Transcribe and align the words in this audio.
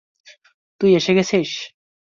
তুই 0.81 0.91
এসে 0.95 1.11
গেছিস। 1.17 1.51